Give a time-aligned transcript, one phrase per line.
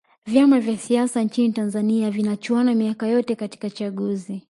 [0.25, 4.39] vyama vya siasa nchini tanzania vinachuana miaka yote katika chaguzi